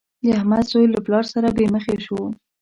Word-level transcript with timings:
د 0.23 0.25
احمد 0.39 0.63
زوی 0.71 0.85
له 0.93 0.99
پلار 1.05 1.25
سره 1.33 1.47
بې 1.55 1.65
مخه 1.73 1.95
شو. 2.05 2.19